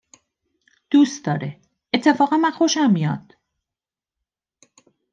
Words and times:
دوست 0.91 1.25
داره، 1.25 1.59
اتفاقاً 1.93 2.37
من 2.37 2.51
خوشم 2.51 2.91
میاد 2.91 3.37